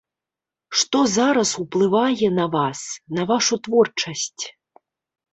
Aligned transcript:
Што 0.79 0.99
зараз 1.15 1.49
ўплывае 1.63 2.27
на 2.37 2.45
вас, 2.55 2.79
на 3.19 3.25
вашу 3.33 3.59
творчасць? 3.69 4.43